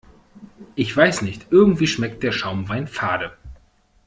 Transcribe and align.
Ich 0.73 0.97
weiß 0.97 1.21
nicht, 1.21 1.45
irgendwie 1.51 1.85
schmeckt 1.85 2.23
der 2.23 2.31
Schaumwein 2.31 2.87
fade. 2.87 3.37